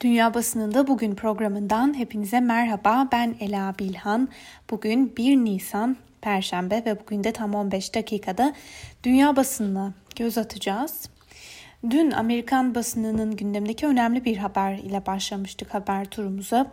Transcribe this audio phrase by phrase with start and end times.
[0.00, 3.08] Dünya Basınında Bugün programından hepinize merhaba.
[3.12, 4.28] Ben Ela Bilhan.
[4.70, 8.52] Bugün 1 Nisan Perşembe ve bugün de tam 15 dakikada
[9.04, 11.08] dünya basınına göz atacağız.
[11.90, 16.72] Dün Amerikan basınının gündemindeki önemli bir haber ile başlamıştık haber turumuza.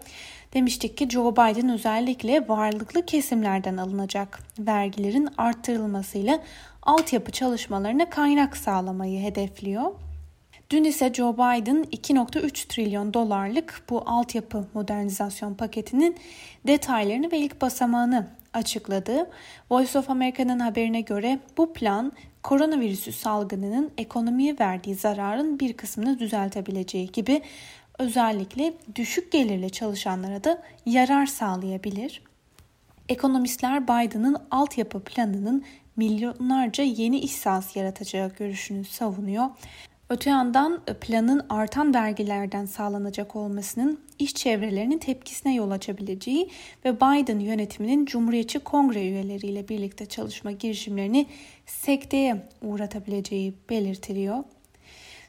[0.54, 6.40] Demiştik ki Joe Biden özellikle varlıklı kesimlerden alınacak vergilerin arttırılmasıyla
[6.82, 9.92] altyapı çalışmalarına kaynak sağlamayı hedefliyor.
[10.70, 16.18] Dün ise Joe Biden 2.3 trilyon dolarlık bu altyapı modernizasyon paketinin
[16.68, 19.30] detaylarını ve ilk basamağını açıkladı.
[19.72, 22.12] Voice of America'nın haberine göre bu plan
[22.44, 27.42] koronavirüsü salgınının ekonomiye verdiği zararın bir kısmını düzeltebileceği gibi
[28.00, 32.22] özellikle düşük gelirli çalışanlara da yarar sağlayabilir.
[33.10, 35.64] Ekonomistler Biden'ın altyapı planının
[35.96, 39.50] milyonlarca yeni iş sahası yaratacağı görüşünü savunuyor.
[40.10, 46.50] Öte yandan e, planın artan vergilerden sağlanacak olmasının iş çevrelerinin tepkisine yol açabileceği
[46.86, 51.28] ve Biden yönetiminin Cumhuriyetçi Kongre üyeleriyle birlikte çalışma girişimlerini
[51.66, 54.44] sekteye uğratabileceği belirtiliyor.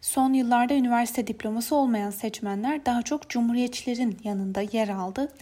[0.01, 5.33] Son yıllarda üniversite diploması olmayan seçmenler daha çok cumhuriyetçilerin yanında yer aldı.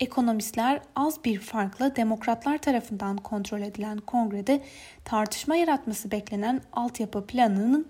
[0.00, 4.62] Ekonomistler az bir farkla demokratlar tarafından kontrol edilen kongrede
[5.04, 7.86] tartışma yaratması beklenen altyapı planının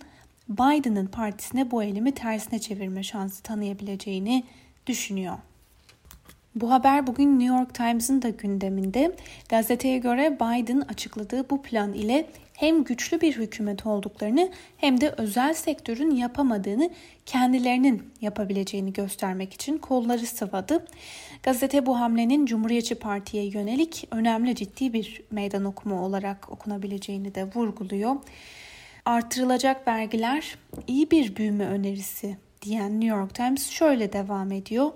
[0.48, 4.45] Biden'ın partisine bu eylemi tersine çevirme şansı tanıyabileceğini
[4.87, 5.39] düşünüyor.
[6.55, 9.17] Bu haber bugün New York Times'ın da gündeminde.
[9.48, 15.55] Gazeteye göre Biden açıkladığı bu plan ile hem güçlü bir hükümet olduklarını hem de özel
[15.55, 16.91] sektörün yapamadığını
[17.27, 20.87] kendilerinin yapabileceğini göstermek için kolları sıvadı.
[21.42, 28.17] Gazete bu hamlenin Cumhuriyetçi Parti'ye yönelik önemli ciddi bir meydan okuma olarak okunabileceğini de vurguluyor.
[29.05, 34.92] Artırılacak vergiler iyi bir büyüme önerisi diyen New York Times şöyle devam ediyor.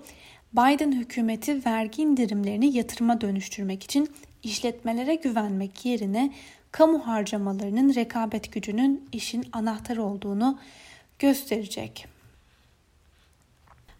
[0.53, 4.09] Biden hükümeti vergi indirimlerini yatırıma dönüştürmek için
[4.43, 6.33] işletmelere güvenmek yerine
[6.71, 10.59] kamu harcamalarının rekabet gücünün işin anahtarı olduğunu
[11.19, 12.07] gösterecek.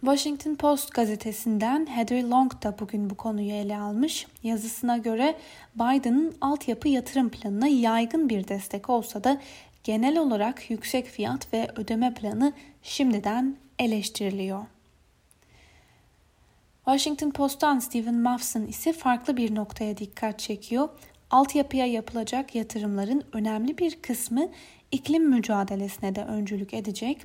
[0.02, 4.28] Washington Post gazetesinden Heather Long da bugün bu konuyu ele almış.
[4.44, 5.36] Yazısına göre
[5.76, 9.41] Biden'ın altyapı yatırım planına yaygın bir destek olsa da
[9.84, 12.53] genel olarak yüksek fiyat ve ödeme planı
[12.84, 14.66] şimdiden eleştiriliyor.
[16.85, 20.90] Washington Post'tan Stephen Muffson ise farklı bir noktaya dikkat çekiyor.
[21.31, 24.50] Altyapıya yapılacak yatırımların önemli bir kısmı
[24.91, 27.17] iklim mücadelesine de öncülük edecek,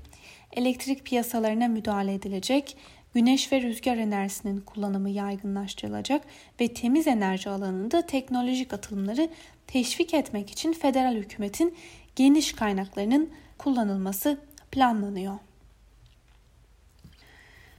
[0.52, 2.76] elektrik piyasalarına müdahale edilecek,
[3.14, 6.22] güneş ve rüzgar enerjisinin kullanımı yaygınlaştırılacak
[6.60, 9.28] ve temiz enerji alanında teknolojik atılımları
[9.66, 11.74] teşvik etmek için federal hükümetin
[12.16, 14.38] geniş kaynaklarının kullanılması
[14.70, 15.38] planlanıyor.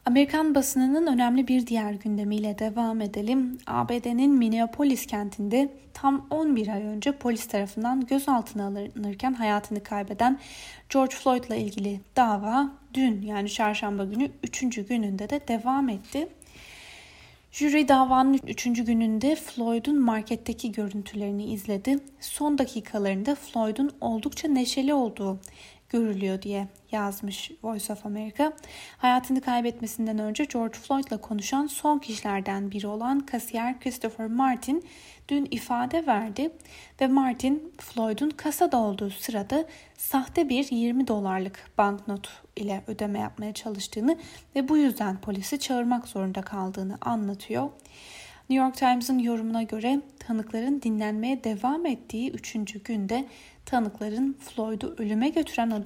[0.06, 3.58] Amerikan basınının önemli bir diğer gündemiyle devam edelim.
[3.68, 10.40] ABD'nin Minneapolis kentinde tam 11 ay önce polis tarafından gözaltına alınırken hayatını kaybeden
[10.90, 14.60] George Floyd ile ilgili dava dün yani çarşamba günü 3.
[14.88, 16.28] gününde de devam etti.
[17.56, 18.64] Jüri davanın 3.
[18.64, 22.00] gününde Floyd'un marketteki görüntülerini izledi.
[22.20, 25.40] Son dakikalarında Floyd'un oldukça neşeli olduğu
[25.90, 28.54] görülüyor diye yazmış Voice of America.
[28.98, 34.86] Hayatını kaybetmesinden önce George Floyd'la konuşan son kişilerden biri olan kasiyer Christopher Martin
[35.30, 36.52] dün ifade verdi
[37.02, 39.66] ve Martin Floyd'un kasada olduğu sırada
[39.98, 44.18] sahte bir 20 dolarlık banknot ile ödeme yapmaya çalıştığını
[44.56, 47.70] ve bu yüzden polisi çağırmak zorunda kaldığını anlatıyor.
[48.50, 52.84] New York Times'ın yorumuna göre tanıkların dinlenmeye devam ettiği 3.
[52.84, 53.26] günde
[53.66, 55.86] tanıkların Floyd'u ölüme götüren o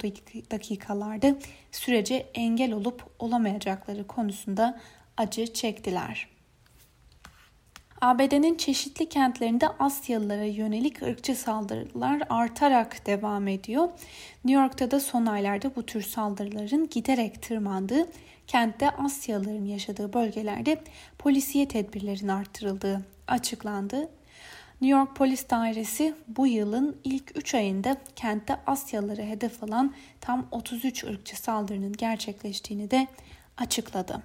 [0.51, 1.35] dakikalarda
[1.71, 4.79] sürece engel olup olamayacakları konusunda
[5.17, 6.27] acı çektiler.
[8.01, 13.89] ABD'nin çeşitli kentlerinde Asyalılara yönelik ırkçı saldırılar artarak devam ediyor.
[14.45, 18.07] New York'ta da son aylarda bu tür saldırıların giderek tırmandığı,
[18.47, 20.83] kentte Asyalıların yaşadığı bölgelerde
[21.17, 24.09] polisiye tedbirlerin artırıldığı açıklandı.
[24.81, 31.03] New York Polis Dairesi bu yılın ilk 3 ayında kentte Asyalıları hedef alan tam 33
[31.03, 33.07] ırkçı saldırının gerçekleştiğini de
[33.57, 34.23] açıkladı.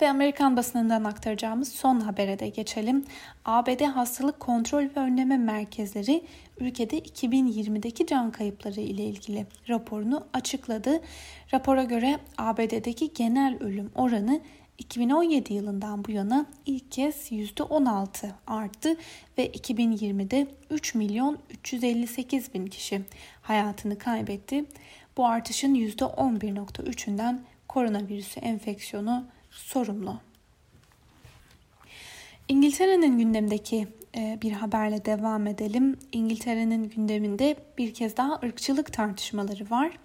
[0.00, 3.04] Ve Amerikan basınından aktaracağımız son habere de geçelim.
[3.44, 6.24] ABD Hastalık Kontrol ve Önleme Merkezleri
[6.60, 11.00] ülkede 2020'deki can kayıpları ile ilgili raporunu açıkladı.
[11.52, 14.40] Rapora göre ABD'deki genel ölüm oranı
[14.78, 18.96] 2017 yılından bu yana ilk kez %16 arttı
[19.38, 23.00] ve 2020'de 3 milyon 358 bin kişi
[23.42, 24.64] hayatını kaybetti.
[25.16, 27.38] Bu artışın %11.3'ünden
[27.68, 29.24] koronavirüsü enfeksiyonu
[29.54, 30.20] sorumlu.
[32.48, 35.96] İngiltere'nin gündemdeki e, bir haberle devam edelim.
[36.12, 39.98] İngiltere'nin gündeminde bir kez daha ırkçılık tartışmaları var.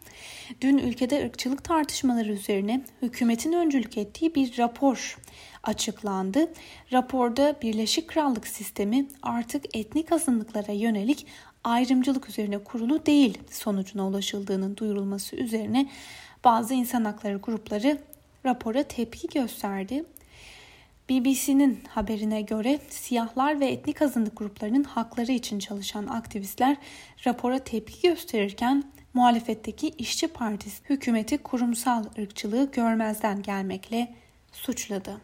[0.62, 5.18] Dün ülkede ırkçılık tartışmaları üzerine hükümetin öncülük ettiği bir rapor
[5.63, 6.54] açıklandı.
[6.92, 11.28] Raporda Birleşik Krallık sistemi artık etnik azınlıklara yönelik
[11.63, 15.90] ayrımcılık üzerine kurulu değil sonucuna ulaşıldığının duyurulması üzerine
[16.44, 17.98] bazı insan hakları grupları
[18.45, 20.06] rapora tepki gösterdi.
[21.09, 26.77] BBC'nin haberine göre siyahlar ve etnik azınlık gruplarının hakları için çalışan aktivistler
[27.25, 28.83] rapora tepki gösterirken
[29.13, 34.15] muhalefetteki İşçi Partisi hükümeti kurumsal ırkçılığı görmezden gelmekle
[34.51, 35.21] suçladı.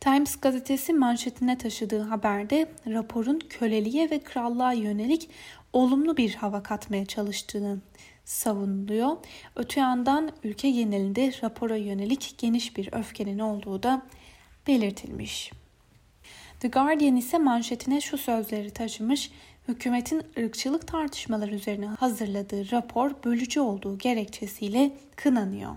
[0.00, 5.30] Times gazetesi manşetine taşıdığı haberde raporun köleliğe ve krallığa yönelik
[5.72, 7.78] olumlu bir hava katmaya çalıştığını
[8.30, 9.16] savunuluyor.
[9.56, 14.02] Öte yandan ülke genelinde rapora yönelik geniş bir öfkenin olduğu da
[14.66, 15.52] belirtilmiş.
[16.60, 19.30] The Guardian ise manşetine şu sözleri taşımış.
[19.68, 25.76] Hükümetin ırkçılık tartışmaları üzerine hazırladığı rapor bölücü olduğu gerekçesiyle kınanıyor.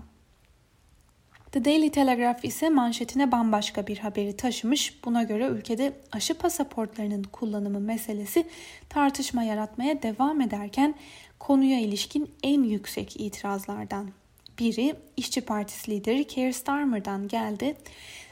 [1.54, 5.04] The Daily Telegraph ise manşetine bambaşka bir haberi taşımış.
[5.04, 8.46] Buna göre ülkede aşı pasaportlarının kullanımı meselesi
[8.88, 10.94] tartışma yaratmaya devam ederken
[11.38, 14.10] konuya ilişkin en yüksek itirazlardan
[14.58, 17.76] biri İşçi Partisi lideri Keir Starmer'dan geldi.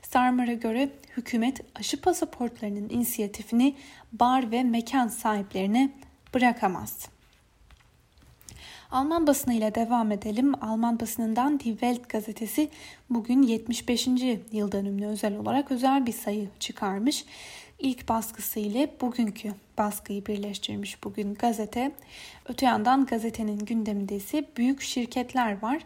[0.03, 3.75] Starmer'a göre hükümet aşı pasaportlarının inisiyatifini
[4.13, 5.91] bar ve mekan sahiplerine
[6.35, 7.09] bırakamaz.
[8.93, 10.65] Alman basını ile devam edelim.
[10.65, 12.69] Alman basınından Die Welt gazetesi
[13.11, 14.07] bugün 75.
[14.53, 17.25] yıl dönümüne özel olarak özel bir sayı çıkarmış.
[17.79, 21.93] İlk baskısı ile bugünkü baskıyı birleştirmiş bugün gazete.
[22.49, 25.83] Öte yandan gazetenin gündeminde ise büyük şirketler var.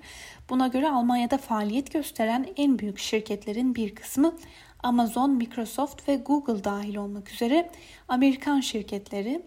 [0.50, 4.34] Buna göre Almanya'da faaliyet gösteren en büyük şirketlerin bir kısmı
[4.82, 7.70] Amazon, Microsoft ve Google dahil olmak üzere
[8.08, 9.42] Amerikan şirketleri.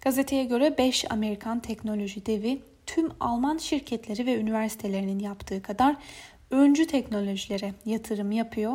[0.00, 5.96] Gazeteye göre 5 Amerikan teknoloji devi tüm Alman şirketleri ve üniversitelerinin yaptığı kadar
[6.50, 8.72] öncü teknolojilere yatırım yapıyor.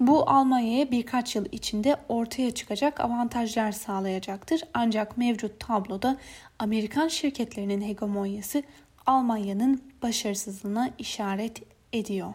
[0.00, 4.62] Bu Almanya'ya birkaç yıl içinde ortaya çıkacak avantajlar sağlayacaktır.
[4.74, 6.16] Ancak mevcut tabloda
[6.58, 8.62] Amerikan şirketlerinin hegemonyası
[9.06, 11.62] Almanya'nın başarısızlığına işaret
[11.92, 12.34] ediyor.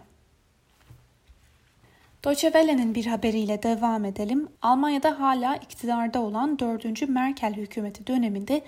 [2.25, 4.47] Deutsche Welle'nin bir haberiyle devam edelim.
[4.61, 7.09] Almanya'da hala iktidarda olan 4.
[7.09, 8.61] Merkel hükümeti döneminde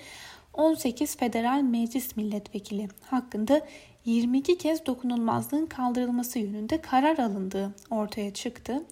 [0.57, 3.61] 18 federal meclis milletvekili hakkında
[4.05, 8.83] 22 kez dokunulmazlığın kaldırılması yönünde karar alındığı ortaya çıktı.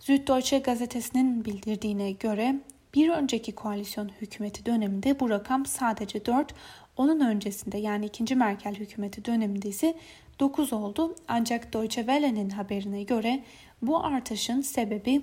[0.00, 2.60] Süddeutsche gazetesinin bildirdiğine göre
[2.94, 6.54] bir önceki koalisyon hükümeti döneminde bu rakam sadece 4,
[6.96, 8.34] onun öncesinde yani 2.
[8.34, 9.94] Merkel hükümeti döneminde ise
[10.40, 11.14] 9 oldu.
[11.28, 13.44] Ancak Deutsche Welle'nin haberine göre
[13.82, 15.22] bu artışın sebebi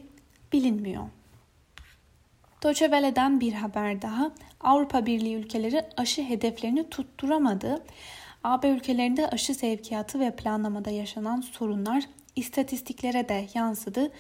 [0.54, 1.04] bilinmiyor.
[2.64, 4.32] Deutsche Welle'den bir haber daha.
[4.62, 7.84] Avrupa Birliği ülkeleri aşı hedeflerini tutturamadı.
[8.44, 12.04] AB ülkelerinde aşı sevkiyatı ve planlamada yaşanan sorunlar
[12.36, 14.12] istatistiklere de yansıdı.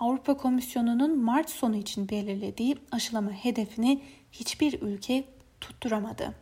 [0.00, 4.02] Avrupa Komisyonu'nun Mart sonu için belirlediği aşılama hedefini
[4.32, 5.24] hiçbir ülke
[5.60, 6.34] tutturamadı.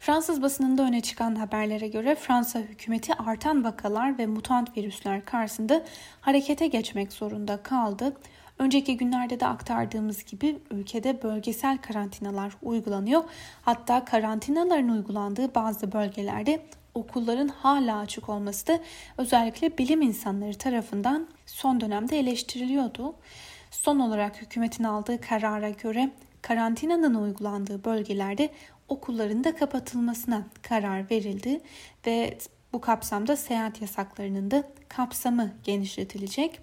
[0.00, 5.84] Fransız basınında öne çıkan haberlere göre Fransa hükümeti artan vakalar ve mutant virüsler karşısında
[6.20, 8.16] harekete geçmek zorunda kaldı.
[8.58, 13.24] Önceki günlerde de aktardığımız gibi ülkede bölgesel karantinalar uygulanıyor.
[13.62, 18.80] Hatta karantinaların uygulandığı bazı bölgelerde okulların hala açık olması da
[19.18, 23.14] özellikle bilim insanları tarafından son dönemde eleştiriliyordu.
[23.70, 26.10] Son olarak hükümetin aldığı karara göre
[26.42, 28.50] karantinanın uygulandığı bölgelerde
[28.88, 31.60] okulların da kapatılmasına karar verildi
[32.06, 32.38] ve
[32.72, 36.60] bu kapsamda seyahat yasaklarının da kapsamı genişletilecek.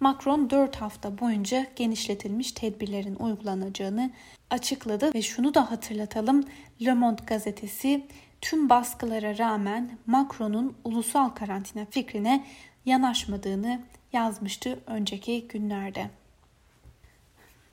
[0.00, 4.10] Macron 4 hafta boyunca genişletilmiş tedbirlerin uygulanacağını
[4.50, 6.44] açıkladı ve şunu da hatırlatalım.
[6.84, 8.06] Le Monde gazetesi
[8.40, 12.44] tüm baskılara rağmen Macron'un ulusal karantina fikrine
[12.84, 13.80] yanaşmadığını
[14.12, 16.10] yazmıştı önceki günlerde.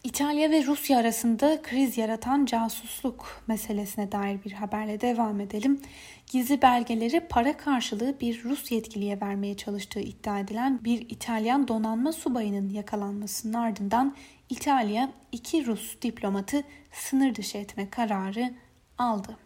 [0.03, 5.81] İtalya ve Rusya arasında kriz yaratan casusluk meselesine dair bir haberle devam edelim.
[6.27, 12.69] Gizli belgeleri para karşılığı bir Rus yetkiliye vermeye çalıştığı iddia edilen bir İtalyan donanma subayının
[12.69, 14.15] yakalanmasının ardından
[14.49, 18.53] İtalya iki Rus diplomatı sınır dışı etme kararı
[18.97, 19.37] aldı.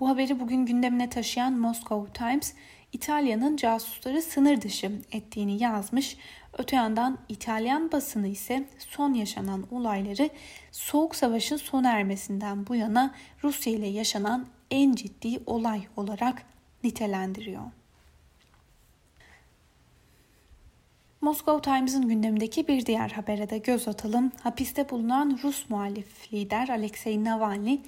[0.00, 2.54] Bu haberi bugün gündemine taşıyan Moscow Times,
[2.92, 6.16] İtalya'nın casusları sınır dışı ettiğini yazmış.
[6.58, 10.30] Öte yandan İtalyan basını ise son yaşanan olayları
[10.72, 16.42] Soğuk Savaş'ın sona ermesinden bu yana Rusya ile yaşanan en ciddi olay olarak
[16.84, 17.62] nitelendiriyor.
[21.20, 24.32] Moscow Times'ın gündemindeki bir diğer habere de göz atalım.
[24.42, 27.78] Hapiste bulunan Rus muhalif lider Alexei Navalny,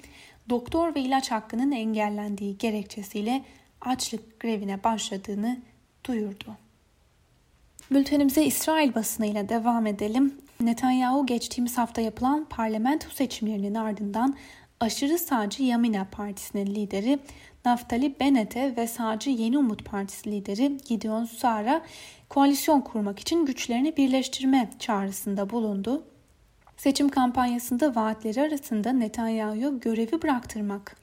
[0.49, 3.43] doktor ve ilaç hakkının engellendiği gerekçesiyle
[3.85, 5.57] açlık grevine başladığını
[6.05, 6.57] duyurdu.
[7.91, 10.33] Bültenimize İsrail basınıyla devam edelim.
[10.59, 14.35] Netanyahu geçtiğimiz hafta yapılan parlamento seçimlerinin ardından
[14.79, 17.19] aşırı sağcı Yamina Partisi'nin lideri
[17.65, 21.81] Naftali Bennett'e ve sağcı Yeni Umut Partisi lideri Gideon Sara
[22.29, 26.03] koalisyon kurmak için güçlerini birleştirme çağrısında bulundu.
[26.77, 30.95] Seçim kampanyasında vaatleri arasında Netanyahu'yu görevi bıraktırmak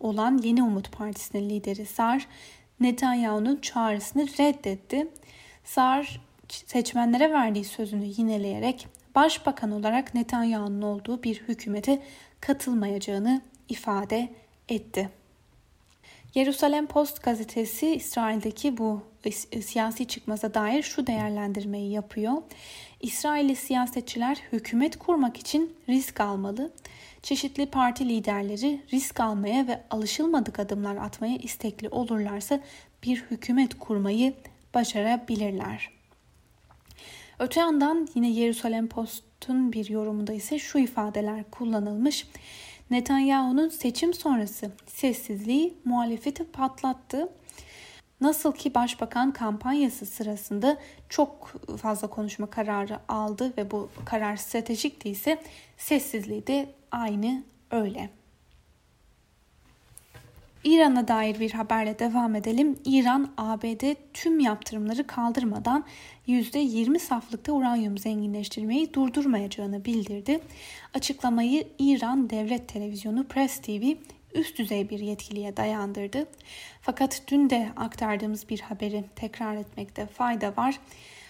[0.00, 2.26] olan Yeni Umut Partisi'nin lideri Sar,
[2.80, 5.08] Netanyahu'nun çağrısını reddetti.
[5.64, 12.02] Sar seçmenlere verdiği sözünü yineleyerek başbakan olarak Netanyahu'nun olduğu bir hükümete
[12.40, 14.28] katılmayacağını ifade
[14.68, 15.10] etti.
[16.34, 19.02] Yerusalem Post gazetesi İsrail'deki bu
[19.62, 22.32] siyasi çıkmaza dair şu değerlendirmeyi yapıyor.
[23.00, 26.72] İsrailli siyasetçiler hükümet kurmak için risk almalı.
[27.22, 32.60] Çeşitli parti liderleri risk almaya ve alışılmadık adımlar atmaya istekli olurlarsa
[33.02, 34.34] bir hükümet kurmayı
[34.74, 35.90] başarabilirler.
[37.38, 42.26] Öte yandan yine Yerusalem Post'un bir yorumunda ise şu ifadeler kullanılmış.
[42.90, 47.28] Netanyahu'nun seçim sonrası sessizliği muhalefeti patlattı.
[48.20, 50.78] Nasıl ki başbakan kampanyası sırasında
[51.08, 51.52] çok
[51.82, 55.42] fazla konuşma kararı aldı ve bu karar stratejikti ise
[55.76, 58.17] sessizliği de aynı öyle.
[60.64, 62.76] İran'a dair bir haberle devam edelim.
[62.84, 65.84] İran, ABD tüm yaptırımları kaldırmadan
[66.28, 70.40] %20 saflıkta uranyum zenginleştirmeyi durdurmayacağını bildirdi.
[70.94, 73.94] Açıklamayı İran Devlet Televizyonu Press TV
[74.34, 76.26] üst düzey bir yetkiliye dayandırdı.
[76.80, 80.78] Fakat dün de aktardığımız bir haberi tekrar etmekte fayda var.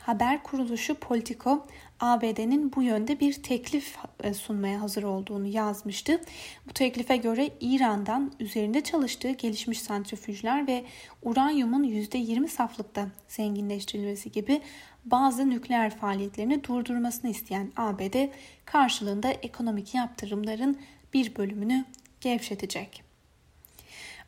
[0.00, 1.66] Haber kuruluşu Politico
[2.00, 6.20] ABD'nin bu yönde bir teklif e, sunmaya hazır olduğunu yazmıştı.
[6.68, 10.84] Bu teklife göre İran'dan üzerinde çalıştığı gelişmiş santrifüjler ve
[11.22, 14.60] uranyumun %20 saflıkta zenginleştirilmesi gibi
[15.04, 18.28] bazı nükleer faaliyetlerini durdurmasını isteyen ABD
[18.64, 20.78] karşılığında ekonomik yaptırımların
[21.14, 21.84] bir bölümünü
[22.20, 23.02] gevşetecek.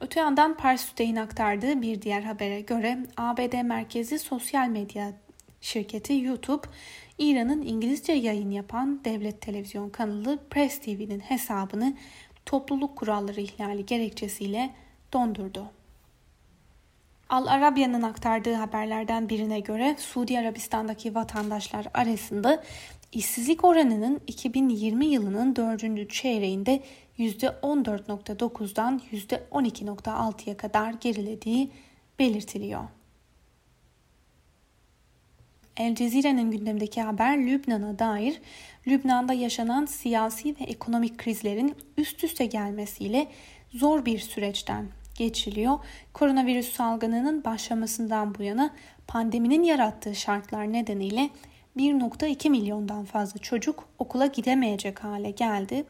[0.01, 5.13] Öte yandan Pars Today'in aktardığı bir diğer habere göre ABD merkezi sosyal medya
[5.61, 6.67] şirketi YouTube,
[7.21, 11.95] İran'ın İngilizce yayın yapan devlet televizyon kanalı Press TV'nin hesabını
[12.47, 14.71] topluluk kuralları ihlali gerekçesiyle
[15.13, 15.67] dondurdu.
[17.29, 22.63] Al Arabya'nın aktardığı haberlerden birine göre Suudi Arabistan'daki vatandaşlar arasında
[23.13, 26.11] işsizlik oranının 2020 yılının 4.
[26.11, 26.83] çeyreğinde
[27.19, 31.71] %14.9'dan %12.6'ya kadar gerilediği
[32.19, 33.00] belirtiliyor.
[35.81, 38.41] El Cezire'nin gündemdeki haber Lübnan'a dair
[38.87, 43.29] Lübnan'da yaşanan siyasi ve ekonomik krizlerin üst üste gelmesiyle
[43.73, 45.79] zor bir süreçten geçiliyor.
[46.13, 48.75] Koronavirüs salgınının başlamasından bu yana
[49.07, 51.31] pandeminin yarattığı şartlar nedeniyle
[51.77, 55.85] 1.2 milyondan fazla çocuk okula gidemeyecek hale geldi.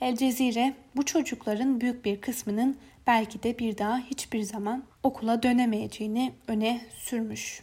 [0.00, 2.76] El Cezire bu çocukların büyük bir kısmının
[3.06, 7.62] belki de bir daha hiçbir zaman okula dönemeyeceğini öne sürmüş.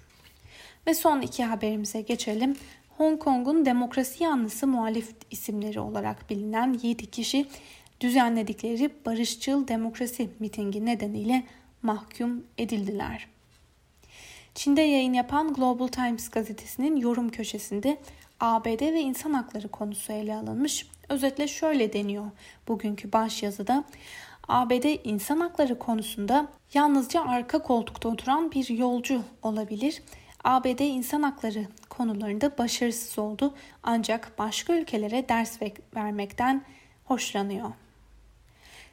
[0.88, 2.56] Ve son iki haberimize geçelim.
[2.98, 7.46] Hong Kong'un demokrasi yanlısı muhalif isimleri olarak bilinen 7 kişi
[8.02, 11.44] düzenledikleri barışçıl demokrasi mitingi nedeniyle
[11.82, 13.28] mahkum edildiler.
[14.56, 17.98] Çin'de yayın yapan Global Times gazetesinin yorum köşesinde
[18.40, 20.88] ABD ve insan hakları konusu ele alınmış.
[21.10, 22.26] Özetle şöyle deniyor
[22.68, 23.84] bugünkü başyazıda.
[24.48, 30.02] ABD insan hakları konusunda yalnızca arka koltukta oturan bir yolcu olabilir.
[30.43, 35.60] ABD insan hakları konularında başarısız oldu ancak başka ülkelere ders
[35.95, 36.63] vermekten
[37.05, 37.71] hoşlanıyor.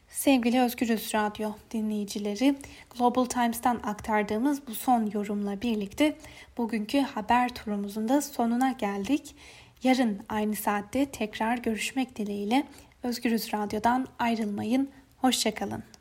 [0.09, 2.55] Sevgili Özgürüz Radyo dinleyicileri,
[2.99, 6.17] Global Times'tan aktardığımız bu son yorumla birlikte
[6.59, 9.35] bugünkü haber turumuzun da sonuna geldik.
[9.83, 12.67] Yarın aynı saatte tekrar görüşmek dileğiyle
[13.03, 14.91] Özgürüz Radyo'dan ayrılmayın.
[15.19, 15.98] Hoşçakalın.